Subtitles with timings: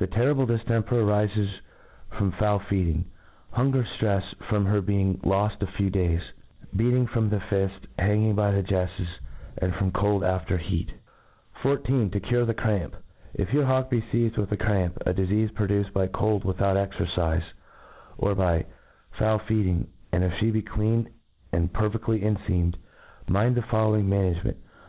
[0.00, 1.60] This terrible diftemper arifes
[2.14, 3.04] firom foul feedr ing^
[3.52, 6.20] hunger ftrefs from her being loft a few days,
[6.74, 9.06] beating from the fift, hanging by the jefTes,
[9.58, 10.90] and from cold after heat.
[11.62, 12.10] ij{.
[12.10, 12.94] To cure the Cramf.
[13.32, 17.44] If your hawk be feized with the cramp, a difeafe produced by cold without exercife,
[18.18, 18.66] or by
[19.12, 21.10] foul feeding, and if flie be clean
[21.52, 22.20] and perfcd*.
[22.20, 22.74] lyenfeamed,
[23.28, 24.56] mind the following management.